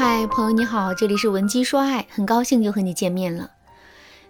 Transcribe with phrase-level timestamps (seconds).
[0.00, 3.50] 嗨，朋友你好，这里是文姬说爱，很高兴又和你见面了。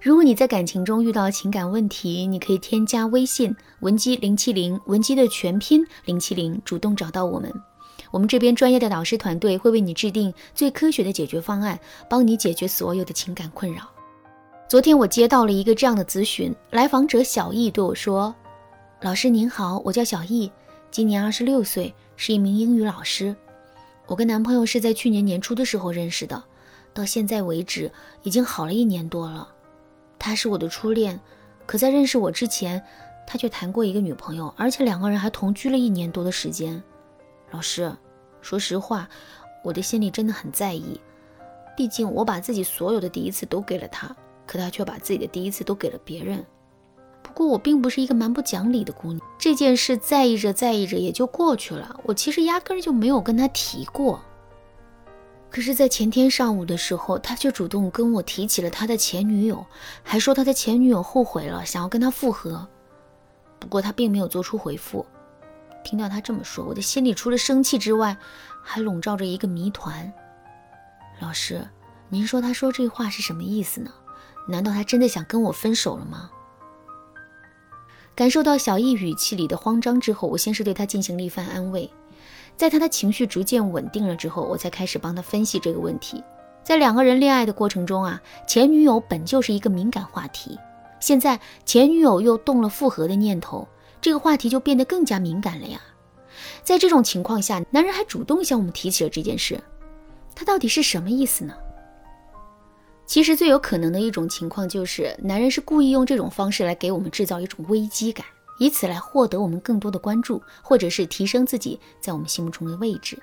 [0.01, 7.53] 如果你在感情中遇到情感问题，你可以添加微信文姬零七零，文姬的全拼零七零，主动找到我们。
[8.11, 11.79] 我们这边专业的导师团队会为你制定最科学的解决方案，
[12.09, 13.83] 帮你解决所有的情感困扰。
[14.71, 18.35] 昨天我接到了一个这样的咨询，来访者小易对我说
[19.03, 20.51] ：“老师您好，我叫小易，
[20.91, 23.37] 今年二十六岁，是一名英语老师。
[24.09, 26.43] 我跟男朋友是在去年年初的时候认识的，
[26.95, 27.93] 到现在为止
[28.23, 29.47] 已经好了一年多了。
[30.19, 31.21] 他是我的初恋，
[31.67, 32.83] 可在认识我之前，
[33.27, 36.83] 他却谈过一个女朋友，而且两个人还同居了一年多的时间。”
[37.53, 37.95] 老师，
[38.41, 39.07] 说实话，
[39.63, 40.99] 我的心里真的很在意。
[41.77, 44.17] 毕竟我把自己所有的第一次都给了他，
[44.47, 46.43] 可他却把自己的第一次都给了别人。
[47.39, 52.01] 不过我并不是一个蛮不讲理的姑娘，这件事在意着在意着也就过去了。
[52.03, 54.21] 我其实压根儿就没有跟他提过。
[55.49, 59.65] 可是，在前天上午的时候，他却主动跟我提起了他的前女友，
[60.03, 62.67] 还说他的前女友后悔了，想要跟他复合。
[63.61, 65.07] 不过他并没有做出回复。
[65.85, 68.17] 听到他这么说，我的心里除了生气之外，
[68.65, 70.13] 还笼罩着一个谜团。
[71.21, 71.65] 老师，
[72.09, 73.93] 您说他说这话是什么意思呢？
[74.49, 76.29] 难道他真的想跟我分手了吗？
[78.19, 81.89] 感受到小易语气里的慌张之后，我先是对他进行了一番安慰。
[82.57, 86.21] 在他的情绪逐渐稳定了之后，我才开始帮他分析这个问题。
[86.65, 90.59] 在两个人恋爱的过程中啊，前女友本就是一个敏感话题，
[90.99, 93.69] 现在前女友又动了复合的念头。
[94.01, 95.81] 这个话题就变得更加敏感了呀。
[96.65, 99.63] 在这种情况下，男人还主动向我们提起了这件事，
[100.35, 101.55] 他到底是什么意思呢？
[103.09, 108.25] 其实最有可能的一种情况就是，男人是故意用这种方式来给我们制造一种危机感，
[108.61, 113.19] 以此来获得我们更多的关注，或者是提升自己在我们心目中的位置。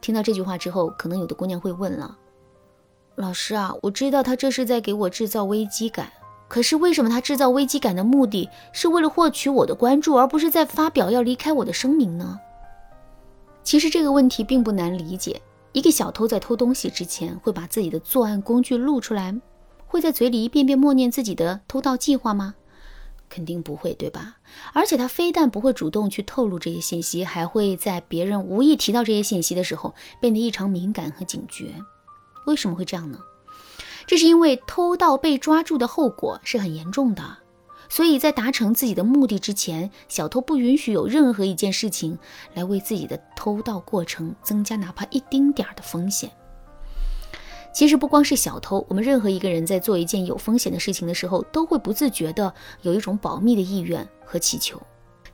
[0.00, 2.18] 听到这句话之后，可能有的姑娘会问了
[3.14, 6.12] ：“老师啊，我知道他这是在给我制造危机感。”
[6.48, 12.38] 可是为什么他制造危机感的目的是为了获取我的关注，而不是在发表要离开我的声明呢？
[13.62, 15.40] 其实这个问题并不难理解。
[15.76, 19.38] 一个小偷在偷东西之前，会把自己的作案工具露出来，
[19.86, 22.54] 会在嘴里一遍遍默念自己的偷盗计划吗？
[23.28, 24.38] 肯定不会，对吧？
[24.72, 31.74] 而且他非但不会主动去透露这些信息，还会在别人无意提到这些信息的时候，变得异常敏感和警觉。
[32.46, 33.18] 为什么会这样呢？
[34.06, 37.36] 这是因为偷盗被抓住的后果是很严重的，
[37.88, 42.18] 所以在达成自己的目的之前，小偷不允许有任何一件事情
[42.54, 46.30] 来为自己的偷盗过程增加哪怕一丁点儿的风险。
[47.72, 54.80] 其实不光是小偷，我们任何一个人在做一件有风险的事情的时候，都会不自觉的有一种保密的意愿和祈求。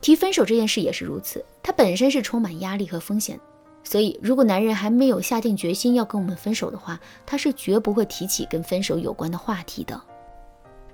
[0.01, 3.39] 提分手这件事也是如此，它本身是充满压力和风险。
[3.85, 10.01] 所以，如果男人还没有下定决心要跟我们分手的话，他是绝不会提起跟分手有关的话题的。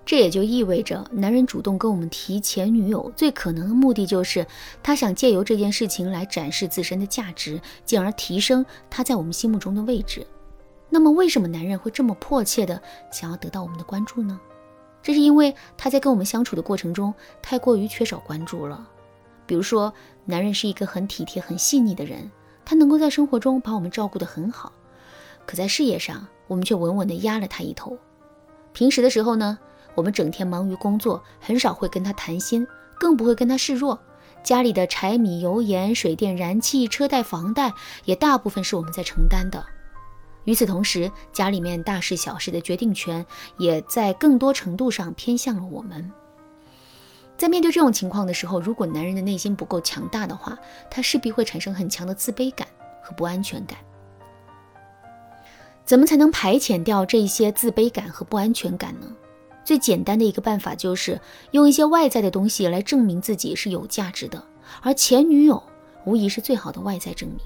[0.05, 4.45] 这也就意味着，男人主动跟我们提前女友，最可能的目的就是
[4.81, 10.25] 他想借由这件事情来展示自身的价值，进而提升他在我们心目中的位置。
[10.89, 14.39] 那么，为什么男人会这么迫切的想要得到我们的关注呢？
[15.03, 18.89] 这是因为他在跟我们相处的过程中太过于缺少关注了。
[19.45, 19.93] 比如说，
[20.25, 22.29] 男人是一个很体贴、很细腻的人。
[22.65, 24.71] 他能够在生活中把我们照顾得很好，
[25.47, 27.97] 可在事业上，我们却稳稳地压了他一头。
[28.73, 29.57] 平时的时候呢，
[29.99, 32.65] 我们整天忙于工作，很少会跟他谈心，
[32.97, 33.99] 更不会跟他示弱。
[34.41, 37.73] 家里的柴米油盐、水电燃气、车贷房贷，
[38.05, 39.61] 也大部分是我们在承担的。
[40.45, 43.25] 与此同时，家里面大事小事的决定权，
[43.57, 46.09] 也在更多程度上偏向了我们。
[47.35, 50.57] 在面对这种情况的时候，如果男人的内心不够强大的话，
[50.89, 52.65] 他势必会产生很强的自卑感
[53.03, 53.77] 和不安全感。
[55.83, 59.07] 怎么才能排遣掉这些自卑感和不安全感呢？
[59.69, 61.21] 最简单的一个办法就是
[61.51, 64.43] 用一些外在的东西来证明自己是有价值的，
[64.81, 65.61] 而前女友
[66.05, 67.37] 无疑是最好的外在证明。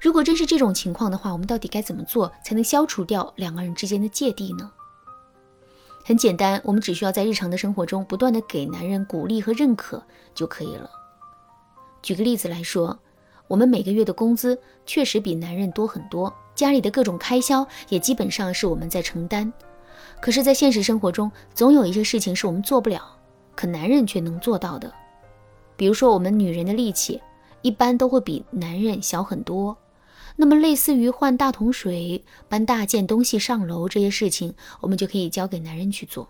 [0.00, 4.70] 如果真是这种情况的话，我们到底该怎么做才能消除掉两个人之间的芥蒂呢？
[6.04, 10.00] 很简单，我们只需要在日常的生活中不断的给男人鼓励和认可
[10.32, 10.88] 就可以了。
[12.02, 12.96] 举个例子来说，
[13.48, 14.56] 我们每个月的工资
[14.86, 19.52] 确实比男人多很多，家里的各种开销也基本上是我们在承担。
[20.20, 23.02] 可是，在现实生活中，总有一些事情是我们做不了，
[23.54, 24.92] 可男人却能做到的。
[25.76, 27.20] 比如说，我们女人的力气
[27.62, 29.76] 一般都会比男人小很多。
[30.36, 36.28] 那么，类似于换大桶水、搬大件东西上楼这些事情，我们就可以交给男人去做，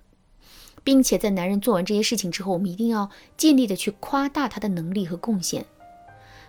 [0.84, 5.66] 并且在男人做完这些事情之后，我们一定要尽力的去夸大他的能力和贡献。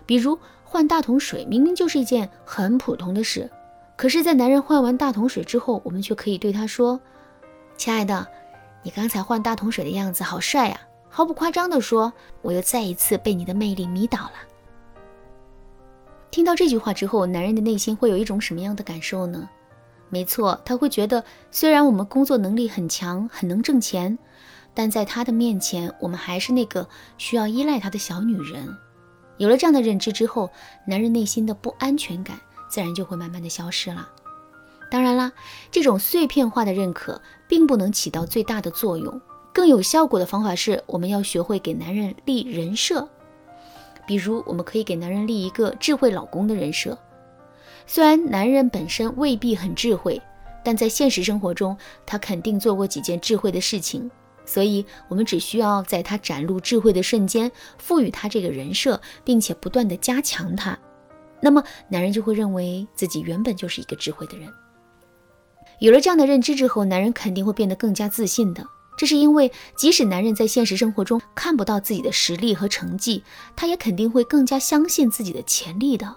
[0.06, 3.50] 比如换大桶水，明明就是一件很普通的事，
[3.98, 7.00] 可是，在男人换完大桶水之后，我们却可以对他说
[7.76, 8.24] ：“亲爱的，
[8.84, 10.80] 你刚才换大桶水的样子好帅呀！”
[11.10, 14.32] 毫不夸张地说，我又再一次被你的魅力迷倒了。
[16.30, 19.48] 听到这句话之后，男人的内心会有一种什么样的感受呢？
[20.10, 24.16] 没错，他会觉得，虽然我们工作能力很强，很能挣钱，
[24.74, 26.86] 但在他的面前，我们还是那个
[27.16, 28.76] 需要依赖他的小女人。
[29.38, 30.48] 有了这样的认知之后，
[30.86, 34.08] 男人内心的不安全感自然就会慢慢的消失了。
[34.90, 35.32] 当然啦，
[35.70, 39.20] 这种碎片化的认可并不能起到最大的作用。
[39.52, 43.08] 更有效果的方法是，我们要学会给男人立人设。
[44.06, 46.96] 比如，我们可以给男人立一个智慧老公的人设。
[47.86, 50.22] 虽然男人本身未必很智慧，
[50.64, 51.76] 但在现实生活中，
[52.06, 54.10] 他肯定做过几件智慧的事情。
[54.46, 60.78] 所以，我们只需要在他展露智慧的瞬间，赋予他这个人设，并且不断的加强他，
[61.40, 64.48] 那么男人就会认为自己原本就是一个智慧的人。
[65.78, 68.66] 有了这样的认知之后，男人肯定会变得更加自信的。
[68.96, 73.22] 这是因为，即使男人在现实生活中看不到自己的实力和成绩，
[73.54, 76.12] 他也肯定会更加相信自己的潜力的。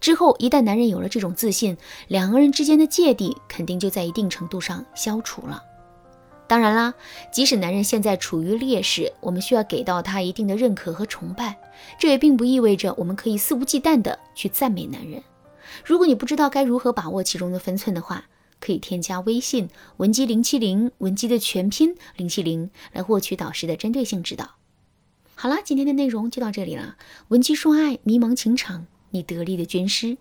[0.00, 1.76] 之后，一旦男人有了这种自信，
[2.08, 5.62] 两个人之间的芥蒂肯定就在一定程度上消除了。
[6.50, 6.92] 当然啦，
[7.30, 11.56] 即使男人现在处于劣势，我们需要给到他一定的认可和崇拜，
[11.96, 15.22] 这也并不意味着我们可以肆无忌惮地去赞美男人。
[15.84, 18.24] 如果你不知道该如何把握其中的分寸的话，
[18.58, 19.68] 可以添加微信
[19.98, 24.56] 文姬零七零，文姬的全拼零七零，来获取导师的针对性指导。
[25.36, 26.96] 好了，今天的内容就到这里了。
[27.28, 30.18] 文姬说爱，迷茫情场，你得力的军师。